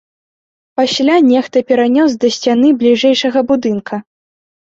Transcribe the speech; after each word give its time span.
Пасля 0.79 1.17
нехта 1.31 1.57
перанёс 1.71 2.11
да 2.23 2.27
сцяны 2.35 2.73
бліжэйшага 2.79 3.39
будынка. 3.51 3.95